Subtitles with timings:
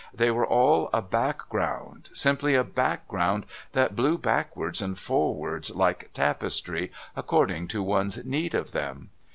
[0.11, 6.91] They were all a background, simply a background that blew backwards and forwards like tapestry
[7.15, 9.11] according to one's need of them.